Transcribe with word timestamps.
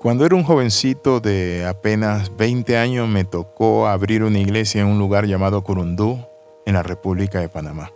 Cuando 0.00 0.24
era 0.24 0.36
un 0.36 0.44
jovencito 0.44 1.18
de 1.18 1.66
apenas 1.66 2.36
20 2.36 2.76
años 2.76 3.08
me 3.08 3.24
tocó 3.24 3.88
abrir 3.88 4.22
una 4.22 4.38
iglesia 4.38 4.82
en 4.82 4.86
un 4.86 4.96
lugar 4.96 5.26
llamado 5.26 5.64
Curundú, 5.64 6.24
en 6.66 6.74
la 6.74 6.84
República 6.84 7.40
de 7.40 7.48
Panamá. 7.48 7.90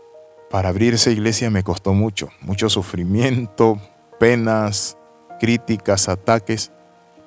Para 0.51 0.71
abrir 0.71 0.95
esa 0.95 1.12
iglesia 1.12 1.49
me 1.49 1.62
costó 1.62 1.95
mucho, 1.95 2.30
mucho 2.41 2.69
sufrimiento, 2.69 3.80
penas, 4.19 4.99
críticas, 5.38 6.09
ataques. 6.09 6.73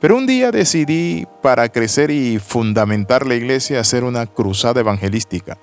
Pero 0.02 0.18
un 0.18 0.28
día 0.28 0.52
decidí, 0.52 1.26
para 1.42 1.70
crecer 1.70 2.12
y 2.12 2.38
fundamentar 2.40 3.26
la 3.26 3.36
iglesia, 3.36 3.80
hacer 3.80 4.04
una 4.04 4.26
cruzada 4.26 4.82
evangelística, 4.82 5.58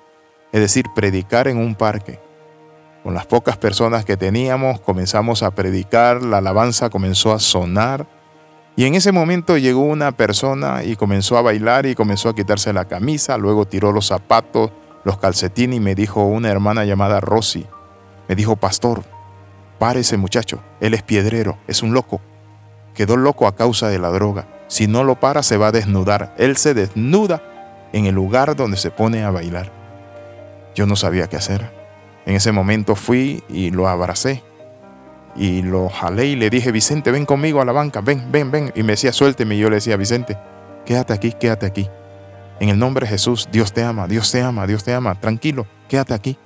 es 0.51 0.59
decir, 0.59 0.85
predicar 0.95 1.47
en 1.47 1.57
un 1.57 1.75
parque. 1.75 2.19
Con 3.03 3.13
las 3.13 3.27
pocas 3.27 3.57
personas 3.57 4.05
que 4.05 4.17
teníamos 4.17 4.81
comenzamos 4.81 5.43
a 5.43 5.51
predicar, 5.51 6.23
la 6.23 6.39
alabanza 6.39 6.89
comenzó 6.89 7.31
a 7.31 7.39
sonar 7.39 8.07
y 8.75 8.85
en 8.85 8.95
ese 8.95 9.11
momento 9.11 9.57
llegó 9.57 9.81
una 9.81 10.11
persona 10.11 10.83
y 10.83 10.95
comenzó 10.95 11.37
a 11.37 11.41
bailar 11.41 11.85
y 11.85 11.95
comenzó 11.95 12.29
a 12.29 12.35
quitarse 12.35 12.73
la 12.73 12.85
camisa, 12.85 13.37
luego 13.37 13.65
tiró 13.65 13.91
los 13.91 14.07
zapatos, 14.07 14.71
los 15.03 15.19
calcetines 15.19 15.77
y 15.77 15.79
me 15.79 15.93
dijo 15.93 16.23
una 16.23 16.49
hermana 16.49 16.83
llamada 16.83 17.19
Rosy, 17.19 17.67
me 18.27 18.35
dijo, 18.35 18.55
pastor, 18.55 19.03
pare 19.77 19.99
ese 19.99 20.17
muchacho, 20.17 20.63
él 20.79 20.95
es 20.95 21.03
piedrero, 21.03 21.57
es 21.67 21.83
un 21.83 21.93
loco. 21.93 22.21
Quedó 22.95 23.17
loco 23.17 23.47
a 23.47 23.55
causa 23.55 23.89
de 23.89 23.99
la 23.99 24.09
droga. 24.09 24.47
Si 24.67 24.87
no 24.87 25.03
lo 25.03 25.19
para 25.19 25.41
se 25.41 25.57
va 25.57 25.67
a 25.67 25.71
desnudar. 25.71 26.35
Él 26.37 26.57
se 26.57 26.75
desnuda 26.75 27.41
en 27.91 28.05
el 28.05 28.13
lugar 28.13 28.55
donde 28.55 28.77
se 28.77 28.91
pone 28.91 29.23
a 29.23 29.31
bailar. 29.31 29.71
Yo 30.75 30.85
no 30.85 30.95
sabía 30.95 31.27
qué 31.27 31.37
hacer. 31.37 31.71
En 32.25 32.35
ese 32.35 32.51
momento 32.51 32.95
fui 32.95 33.43
y 33.49 33.71
lo 33.71 33.87
abracé 33.87 34.43
y 35.35 35.61
lo 35.63 35.89
jalé 35.89 36.27
y 36.27 36.35
le 36.35 36.49
dije, 36.49 36.71
Vicente, 36.71 37.11
ven 37.11 37.25
conmigo 37.25 37.61
a 37.61 37.65
la 37.65 37.71
banca, 37.71 38.01
ven, 38.01 38.31
ven, 38.31 38.51
ven. 38.51 38.71
Y 38.75 38.83
me 38.83 38.93
decía, 38.93 39.11
suélteme. 39.11 39.55
Y 39.55 39.59
yo 39.59 39.69
le 39.69 39.77
decía, 39.77 39.97
Vicente, 39.97 40.37
quédate 40.85 41.13
aquí, 41.13 41.31
quédate 41.31 41.65
aquí. 41.65 41.89
En 42.59 42.69
el 42.69 42.77
nombre 42.77 43.05
de 43.05 43.11
Jesús, 43.11 43.49
Dios 43.51 43.73
te 43.73 43.83
ama, 43.83 44.07
Dios 44.07 44.31
te 44.31 44.41
ama, 44.41 44.67
Dios 44.67 44.83
te 44.83 44.93
ama. 44.93 45.19
Tranquilo, 45.19 45.65
quédate 45.89 46.13
aquí. 46.13 46.37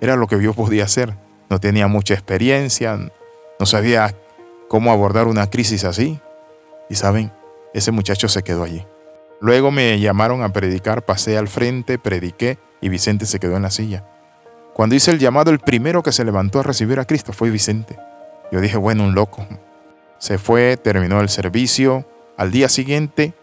Era 0.00 0.16
lo 0.16 0.26
que 0.26 0.42
yo 0.42 0.54
podía 0.54 0.84
hacer. 0.84 1.14
No 1.50 1.60
tenía 1.60 1.86
mucha 1.86 2.14
experiencia, 2.14 2.98
no 3.60 3.66
sabía 3.66 4.14
cómo 4.68 4.90
abordar 4.90 5.28
una 5.28 5.48
crisis 5.48 5.84
así. 5.84 6.18
Y 6.88 6.94
saben, 6.94 7.30
ese 7.74 7.90
muchacho 7.90 8.28
se 8.28 8.42
quedó 8.42 8.64
allí. 8.64 8.86
Luego 9.40 9.70
me 9.70 10.00
llamaron 10.00 10.42
a 10.42 10.52
predicar, 10.52 11.04
pasé 11.04 11.36
al 11.36 11.48
frente, 11.48 11.98
prediqué 11.98 12.58
y 12.80 12.88
Vicente 12.88 13.26
se 13.26 13.38
quedó 13.38 13.56
en 13.56 13.62
la 13.62 13.70
silla. 13.70 14.04
Cuando 14.72 14.94
hice 14.94 15.10
el 15.10 15.18
llamado, 15.18 15.50
el 15.50 15.58
primero 15.58 16.02
que 16.02 16.12
se 16.12 16.24
levantó 16.24 16.60
a 16.60 16.62
recibir 16.62 16.98
a 16.98 17.04
Cristo 17.04 17.32
fue 17.32 17.50
Vicente. 17.50 17.96
Yo 18.54 18.60
dije, 18.60 18.76
bueno, 18.76 19.02
un 19.02 19.16
loco. 19.16 19.44
Se 20.18 20.38
fue, 20.38 20.76
terminó 20.76 21.20
el 21.20 21.28
servicio. 21.28 22.06
Al 22.36 22.52
día 22.52 22.68
siguiente 22.68 23.34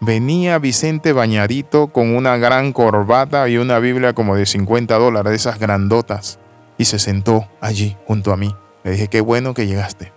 venía 0.00 0.58
Vicente 0.58 1.12
bañadito 1.12 1.86
con 1.86 2.16
una 2.16 2.36
gran 2.36 2.72
corbata 2.72 3.48
y 3.48 3.58
una 3.58 3.78
Biblia 3.78 4.12
como 4.12 4.34
de 4.34 4.46
50 4.46 4.98
dólares, 4.98 5.34
esas 5.34 5.60
grandotas, 5.60 6.40
y 6.78 6.86
se 6.86 6.98
sentó 6.98 7.48
allí 7.60 7.96
junto 8.08 8.32
a 8.32 8.36
mí. 8.36 8.52
Le 8.82 8.90
dije, 8.90 9.06
qué 9.06 9.20
bueno 9.20 9.54
que 9.54 9.68
llegaste. 9.68 10.12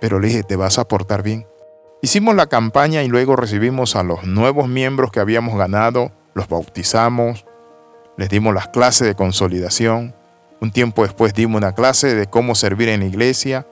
Pero 0.00 0.20
le 0.20 0.28
dije, 0.28 0.42
te 0.42 0.56
vas 0.56 0.78
a 0.78 0.88
portar 0.88 1.22
bien. 1.22 1.46
Hicimos 2.00 2.34
la 2.34 2.46
campaña 2.46 3.02
y 3.02 3.08
luego 3.08 3.36
recibimos 3.36 3.94
a 3.94 4.02
los 4.02 4.24
nuevos 4.24 4.68
miembros 4.68 5.10
que 5.10 5.20
habíamos 5.20 5.58
ganado, 5.58 6.12
los 6.32 6.48
bautizamos, 6.48 7.44
les 8.16 8.30
dimos 8.30 8.54
las 8.54 8.68
clases 8.68 9.06
de 9.06 9.14
consolidación, 9.14 10.14
un 10.60 10.70
tiempo 10.70 11.02
después 11.02 11.34
dimos 11.34 11.58
una 11.58 11.72
clase 11.72 12.14
de 12.14 12.26
cómo 12.26 12.54
servir 12.54 12.88
en 12.88 13.00
la 13.00 13.06
iglesia 13.06 13.66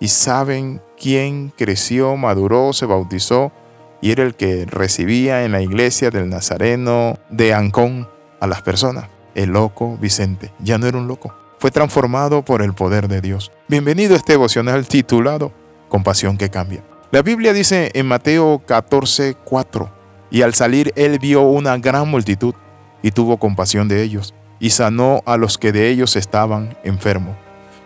y 0.00 0.08
saben 0.08 0.82
quién 1.00 1.52
creció, 1.56 2.16
maduró, 2.16 2.72
se 2.72 2.86
bautizó 2.86 3.52
y 4.00 4.10
era 4.10 4.22
el 4.22 4.34
que 4.34 4.66
recibía 4.66 5.44
en 5.44 5.52
la 5.52 5.62
iglesia 5.62 6.10
del 6.10 6.28
Nazareno 6.28 7.18
de 7.30 7.54
Ancón 7.54 8.08
a 8.40 8.46
las 8.46 8.62
personas. 8.62 9.06
El 9.34 9.50
loco 9.50 9.96
Vicente 10.00 10.52
ya 10.60 10.78
no 10.78 10.86
era 10.86 10.98
un 10.98 11.08
loco, 11.08 11.34
fue 11.58 11.70
transformado 11.70 12.44
por 12.44 12.62
el 12.62 12.74
poder 12.74 13.08
de 13.08 13.20
Dios. 13.20 13.50
Bienvenido 13.68 14.14
a 14.14 14.18
este 14.18 14.32
devocional 14.34 14.86
titulado 14.86 15.52
Compasión 15.88 16.36
que 16.36 16.50
cambia. 16.50 16.84
La 17.10 17.22
Biblia 17.22 17.52
dice 17.52 17.90
en 17.94 18.06
Mateo 18.06 18.60
14, 18.66 19.36
4, 19.44 19.90
y 20.30 20.42
al 20.42 20.54
salir 20.54 20.92
él 20.96 21.18
vio 21.20 21.42
una 21.42 21.78
gran 21.78 22.08
multitud 22.08 22.54
y 23.02 23.12
tuvo 23.12 23.38
compasión 23.38 23.86
de 23.86 24.02
ellos 24.02 24.34
y 24.64 24.70
sanó 24.70 25.20
a 25.26 25.36
los 25.36 25.58
que 25.58 25.72
de 25.72 25.90
ellos 25.90 26.16
estaban 26.16 26.74
enfermos. 26.84 27.36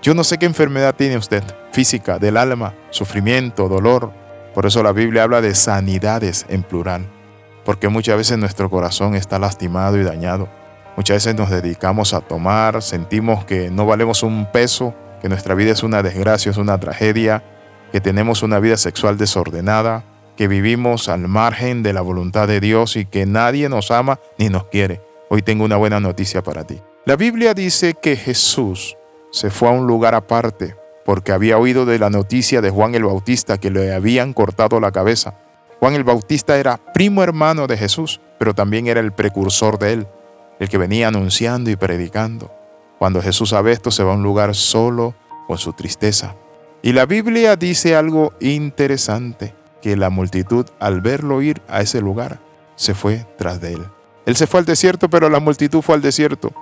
Yo 0.01 0.15
no 0.15 0.23
sé 0.23 0.39
qué 0.39 0.47
enfermedad 0.47 0.95
tiene 0.95 1.17
usted, 1.17 1.43
física, 1.73 2.21
del 2.21 2.37
alma, 2.37 2.73
sufrimiento, 2.91 3.69
dolor. 3.69 4.13
Por 4.55 4.65
eso 4.65 4.81
la 4.85 4.93
Biblia 4.93 5.25
habla 5.25 5.41
de 5.41 5.57
sanidades 5.57 6.47
en 6.49 6.63
plural, 6.63 7.05
porque 7.65 7.89
muchas 7.89 8.17
veces 8.17 8.39
nuestro 8.39 8.71
corazón 8.71 9.17
está 9.17 9.41
lastimado 9.41 9.99
y 9.99 10.05
dañado. 10.05 10.49
Muchas 10.97 11.17
veces 11.17 11.35
nos 11.35 11.51
dedicamos 11.51 12.15
a 12.15 12.21
tomar, 12.21 12.81
sentimos 12.81 13.45
que 13.45 13.73
no 13.73 13.85
valemos 13.85 14.23
un 14.23 14.47
peso, 14.47 14.95
que 15.21 15.29
nuestra 15.29 15.57
vida 15.57 15.73
es 15.73 15.83
una 15.83 16.05
desgracia, 16.05 16.53
es 16.53 16.59
una 16.59 16.79
tragedia, 16.79 17.43
que 17.91 18.01
tenemos 18.01 18.45
una 18.45 18.61
vida 18.61 18.77
sexual 18.77 19.19
desordenada, 19.19 20.05
que 20.37 20.47
vivimos 20.47 21.09
al 21.09 21.27
margen 21.27 21.83
de 21.83 21.93
la 21.93 22.03
voluntad 22.03 22.47
de 22.47 22.61
Dios 22.61 22.95
y 22.95 23.05
que 23.05 23.27
nadie 23.27 23.69
nos 23.69 23.91
ama 23.91 24.21
ni 24.39 24.49
nos 24.49 24.67
quiere. 24.67 25.08
Hoy 25.31 25.43
tengo 25.43 25.65
una 25.65 25.77
buena 25.77 26.01
noticia 26.01 26.43
para 26.43 26.65
ti. 26.65 26.81
La 27.05 27.17
Biblia 27.17 27.53
dice 27.53 27.95
que 27.95 28.17
Jesús 28.17 28.97
se 29.31 29.51
fue 29.51 29.69
a 29.69 29.73
un 29.73 29.87
lugar 29.87 30.15
aparte 30.15 30.75
porque 31.05 31.33
había 31.33 31.59
oído 31.59 31.87
de 31.87 31.99
la 31.99 32.11
noticia 32.11 32.61
de 32.61 32.71
Juan 32.71 32.95
el 32.95 33.05
Bautista 33.05 33.59
que 33.59 33.71
le 33.71 33.95
habían 33.95 34.33
cortado 34.33 34.81
la 34.81 34.93
cabeza. 34.93 35.35
Juan 35.81 35.95
el 35.95 36.05
Bautista 36.05 36.59
era 36.59 36.79
primo 36.93 37.23
hermano 37.23 37.67
de 37.67 37.77
Jesús, 37.77 38.21
pero 38.39 38.55
también 38.55 38.87
era 38.87 39.01
el 39.01 39.13
precursor 39.13 39.79
de 39.79 39.93
él, 39.95 40.07
el 40.61 40.69
que 40.69 40.79
venía 40.79 41.09
anunciando 41.09 41.71
y 41.71 41.77
predicando. 41.77 42.51
Cuando 42.99 43.23
Jesús 43.23 43.51
sabe 43.51 43.73
esto, 43.73 43.91
se 43.91 44.03
va 44.03 44.13
a 44.13 44.17
un 44.17 44.23
lugar 44.23 44.55
solo 44.55 45.15
con 45.47 45.57
su 45.57 45.73
tristeza. 45.73 46.37
Y 46.83 46.93
la 46.93 47.07
Biblia 47.07 47.57
dice 47.57 47.97
algo 47.97 48.33
interesante, 48.41 49.55
que 49.81 49.97
la 49.97 50.11
multitud 50.11 50.67
al 50.81 51.01
verlo 51.01 51.41
ir 51.43 51.63
a 51.69 51.81
ese 51.81 52.01
lugar, 52.01 52.41
se 52.77 52.95
fue 52.95 53.27
tras 53.39 53.61
de 53.61 53.75
él. 53.75 53.87
Él 54.29 54.37
se 54.37 54.47
fue 54.47 54.61
al 54.61 54.67
desierto, 54.67 55.09
pero 55.09 55.31
la 55.31 55.41
multitud 55.41 55.81
fue 55.81 55.95
al 55.95 56.03
desierto. 56.03 56.53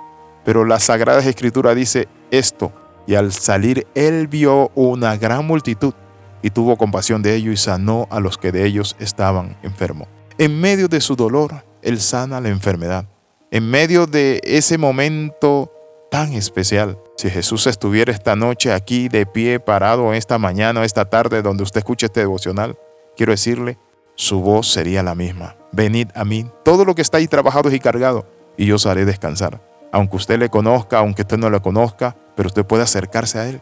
Pero 0.45 0.63
la 0.63 0.79
Sagrada 0.79 1.19
Escritura 1.19 1.75
dice 1.75 2.07
esto, 2.31 2.71
y 3.05 3.15
al 3.15 3.33
salir 3.33 3.85
él 3.93 4.29
vio 4.29 4.71
una 4.73 5.17
gran 5.17 5.45
multitud 5.45 5.93
y 6.41 6.49
tuvo 6.49 6.77
compasión 6.77 7.21
de 7.21 7.35
ellos 7.35 7.53
y 7.53 7.57
sanó 7.57 8.07
a 8.09 8.21
los 8.21 8.37
que 8.37 8.53
de 8.53 8.63
ellos 8.65 8.95
estaban 8.99 9.57
enfermos. 9.63 10.07
En 10.37 10.61
medio 10.61 10.87
de 10.87 11.01
su 11.01 11.17
dolor, 11.17 11.65
él 11.81 11.99
sana 11.99 12.39
la 12.39 12.47
enfermedad. 12.47 13.03
En 13.51 13.69
medio 13.69 14.07
de 14.07 14.39
ese 14.45 14.77
momento 14.77 15.69
tan 16.09 16.31
especial, 16.35 16.97
si 17.17 17.29
Jesús 17.29 17.67
estuviera 17.67 18.13
esta 18.13 18.37
noche 18.37 18.71
aquí 18.71 19.09
de 19.09 19.25
pie, 19.25 19.59
parado 19.59 20.13
esta 20.13 20.37
mañana, 20.37 20.85
esta 20.85 21.03
tarde, 21.03 21.41
donde 21.41 21.63
usted 21.63 21.79
escuche 21.79 22.05
este 22.05 22.21
devocional, 22.21 22.77
quiero 23.17 23.33
decirle, 23.33 23.77
su 24.17 24.41
voz 24.41 24.67
sería 24.67 25.03
la 25.03 25.15
misma. 25.15 25.55
Venid 25.71 26.09
a 26.15 26.25
mí, 26.25 26.49
todo 26.65 26.83
lo 26.83 26.95
que 26.95 27.03
está 27.03 27.19
ahí 27.19 27.27
trabajado 27.27 27.71
y 27.71 27.79
cargado, 27.79 28.25
y 28.57 28.65
yo 28.65 28.75
os 28.75 28.85
haré 28.87 29.05
descansar. 29.05 29.61
Aunque 29.91 30.17
usted 30.17 30.39
le 30.39 30.49
conozca, 30.49 30.97
aunque 30.97 31.21
usted 31.21 31.37
no 31.37 31.49
le 31.49 31.61
conozca, 31.61 32.17
pero 32.35 32.47
usted 32.47 32.65
puede 32.65 32.83
acercarse 32.83 33.39
a 33.39 33.47
Él. 33.47 33.61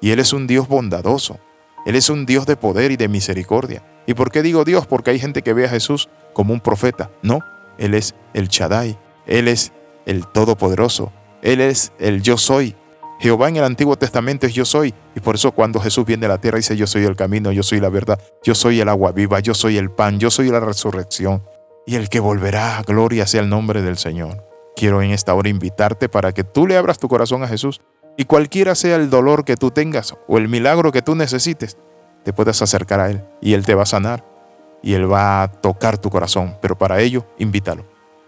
Y 0.00 0.10
Él 0.10 0.20
es 0.20 0.32
un 0.34 0.46
Dios 0.46 0.68
bondadoso. 0.68 1.40
Él 1.86 1.96
es 1.96 2.10
un 2.10 2.26
Dios 2.26 2.46
de 2.46 2.56
poder 2.56 2.92
y 2.92 2.96
de 2.96 3.08
misericordia. 3.08 3.82
¿Y 4.06 4.14
por 4.14 4.30
qué 4.30 4.42
digo 4.42 4.64
Dios? 4.64 4.86
Porque 4.86 5.10
hay 5.10 5.18
gente 5.18 5.42
que 5.42 5.54
ve 5.54 5.64
a 5.64 5.70
Jesús 5.70 6.10
como 6.34 6.52
un 6.52 6.60
profeta. 6.60 7.10
No, 7.22 7.40
Él 7.78 7.94
es 7.94 8.14
el 8.34 8.48
Shaddai. 8.48 8.98
Él 9.26 9.48
es 9.48 9.72
el 10.04 10.26
Todopoderoso. 10.26 11.12
Él 11.40 11.62
es 11.62 11.92
el 11.98 12.22
yo 12.22 12.36
soy. 12.36 12.76
Jehová 13.20 13.48
en 13.48 13.56
el 13.56 13.64
Antiguo 13.64 13.96
Testamento 13.96 14.46
es 14.46 14.54
yo 14.54 14.64
soy. 14.64 14.94
Y 15.14 15.20
por 15.20 15.36
eso 15.36 15.52
cuando 15.52 15.80
Jesús 15.80 16.04
viene 16.04 16.26
a 16.26 16.30
la 16.30 16.38
tierra 16.38 16.56
dice 16.56 16.76
yo 16.76 16.86
soy 16.86 17.04
el 17.04 17.16
camino, 17.16 17.52
yo 17.52 17.62
soy 17.62 17.80
la 17.80 17.88
verdad, 17.88 18.20
yo 18.42 18.54
soy 18.54 18.80
el 18.80 18.88
agua 18.88 19.12
viva, 19.12 19.40
yo 19.40 19.54
soy 19.54 19.78
el 19.78 19.90
pan, 19.90 20.18
yo 20.18 20.30
soy 20.30 20.50
la 20.50 20.60
resurrección. 20.60 21.42
Y 21.86 21.96
el 21.96 22.08
que 22.08 22.20
volverá 22.20 22.82
gloria 22.86 23.26
sea 23.26 23.42
el 23.42 23.48
nombre 23.48 23.82
del 23.82 23.98
Señor. 23.98 24.44
Quiero 24.76 25.02
en 25.02 25.10
esta 25.10 25.34
hora 25.34 25.48
invitarte 25.48 26.08
para 26.08 26.32
que 26.32 26.44
tú 26.44 26.66
le 26.66 26.76
abras 26.76 26.98
tu 26.98 27.08
corazón 27.08 27.42
a 27.42 27.48
Jesús 27.48 27.80
y 28.16 28.24
cualquiera 28.24 28.74
sea 28.74 28.96
el 28.96 29.10
dolor 29.10 29.44
que 29.44 29.56
tú 29.56 29.70
tengas 29.70 30.14
o 30.26 30.38
el 30.38 30.48
milagro 30.48 30.92
que 30.92 31.02
tú 31.02 31.14
necesites, 31.14 31.76
te 32.24 32.32
puedas 32.32 32.62
acercar 32.62 33.00
a 33.00 33.10
Él 33.10 33.24
y 33.40 33.54
Él 33.54 33.64
te 33.64 33.74
va 33.74 33.82
a 33.82 33.86
sanar 33.86 34.24
y 34.82 34.94
Él 34.94 35.10
va 35.10 35.42
a 35.42 35.48
tocar 35.48 35.98
tu 35.98 36.10
corazón. 36.10 36.56
Pero 36.60 36.76
para 36.76 37.00
ello, 37.00 37.26
invítalo. 37.38 37.84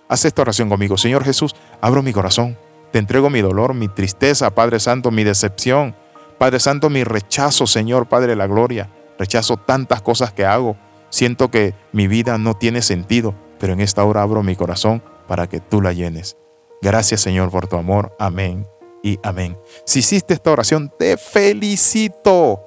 Haz 0.09 0.25
esta 0.25 0.43
oración 0.43 0.69
conmigo. 0.69 0.97
Señor 0.97 1.25
Jesús, 1.25 1.57
abro 1.81 2.03
mi 2.03 2.13
corazón 2.13 2.57
te 2.97 3.01
entrego 3.01 3.29
mi 3.29 3.43
dolor, 3.43 3.75
mi 3.75 3.89
tristeza, 3.89 4.55
Padre 4.55 4.81
Santo, 4.81 5.11
mi 5.11 5.23
decepción. 5.23 5.95
Padre 6.39 6.61
Santo, 6.61 6.89
mi 6.89 7.05
rechazo, 7.05 7.67
Señor, 7.67 8.09
Padre 8.09 8.29
de 8.29 8.37
la 8.37 8.47
Gloria. 8.47 8.89
Rechazo 9.19 9.59
tantas 9.59 10.01
cosas 10.01 10.33
que 10.33 10.47
hago. 10.47 10.79
Siento 11.11 11.51
que 11.51 11.75
mi 11.93 12.07
vida 12.09 12.39
no 12.39 12.55
tiene 12.55 12.81
sentido, 12.81 13.35
pero 13.59 13.75
en 13.75 13.83
esta 13.83 14.03
hora 14.03 14.23
abro 14.23 14.43
mi 14.43 14.57
corazón 14.57 15.03
para 15.29 15.47
que 15.47 15.61
tú 15.61 15.83
la 15.83 15.93
llenes. 15.93 16.39
Gracias, 16.81 17.21
Señor, 17.21 17.51
por 17.51 17.67
tu 17.67 17.77
amor. 17.77 18.17
Amén 18.19 18.67
y 19.03 19.19
amén. 19.23 19.59
Si 19.85 19.99
hiciste 19.99 20.33
esta 20.33 20.51
oración, 20.53 20.91
te 20.99 21.19
felicito 21.19 22.63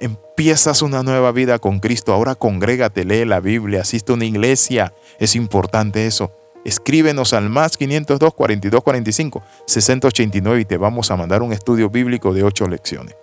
Empiezas 0.00 0.80
una 0.80 1.02
nueva 1.02 1.30
vida 1.30 1.58
con 1.58 1.78
Cristo. 1.78 2.14
Ahora 2.14 2.34
congrégate, 2.34 3.04
lee 3.04 3.26
la 3.26 3.40
Biblia, 3.40 3.82
asiste 3.82 4.10
a 4.10 4.14
una 4.14 4.24
iglesia. 4.24 4.94
Es 5.18 5.36
importante 5.36 6.06
eso. 6.06 6.32
Escríbenos 6.64 7.32
al 7.32 7.48
más 7.48 7.76
502 7.76 8.34
42 8.34 8.82
45 8.82 9.42
689 9.66 10.60
y 10.60 10.64
te 10.64 10.76
vamos 10.76 11.10
a 11.10 11.16
mandar 11.16 11.42
un 11.42 11.52
estudio 11.52 11.90
bíblico 11.90 12.34
de 12.34 12.42
ocho 12.42 12.66
lecciones. 12.68 13.16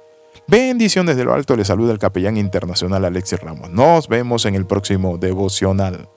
Bendiciones 0.48 1.18
de 1.18 1.26
lo 1.26 1.34
alto, 1.34 1.56
le 1.56 1.66
saluda 1.66 1.92
el 1.92 2.00
capellán 2.00 2.38
internacional 2.38 3.04
Alexis 3.04 3.40
Ramos. 3.40 3.70
Nos 3.70 4.08
vemos 4.08 4.46
en 4.46 4.56
el 4.56 4.66
próximo 4.66 5.18
devocional. 5.18 6.08